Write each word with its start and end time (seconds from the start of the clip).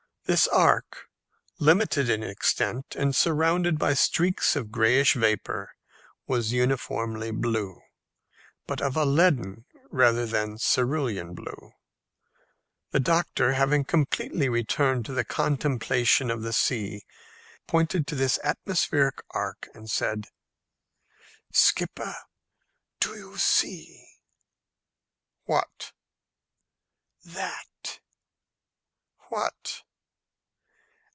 This 0.25 0.47
arc, 0.47 1.09
limited 1.59 2.09
in 2.09 2.23
extent, 2.23 2.95
and 2.95 3.13
surrounded 3.13 3.77
by 3.77 3.93
streaks 3.95 4.55
of 4.55 4.71
grayish 4.71 5.13
vapour, 5.13 5.71
was 6.25 6.53
uniformly 6.53 7.31
blue, 7.31 7.81
but 8.65 8.79
of 8.81 8.95
a 8.95 9.03
leaden 9.03 9.65
rather 9.89 10.25
than 10.25 10.57
cerulean 10.57 11.33
blue. 11.33 11.73
The 12.91 13.01
doctor, 13.01 13.51
having 13.53 13.83
completely 13.83 14.47
returned 14.47 15.03
to 15.07 15.13
the 15.13 15.25
contemplation 15.25 16.31
of 16.31 16.43
the 16.43 16.53
sea, 16.53 17.03
pointed 17.67 18.07
to 18.07 18.15
this 18.15 18.39
atmospheric 18.41 19.21
arc, 19.31 19.67
and 19.73 19.89
said, 19.89 20.27
"Skipper, 21.51 22.15
do 23.01 23.15
you 23.17 23.37
see?" 23.37 24.07
"What?" 25.43 25.91
"That." 27.25 27.99
"What?" 29.27 29.83